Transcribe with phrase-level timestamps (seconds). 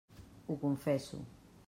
[0.47, 1.23] Ho confesso.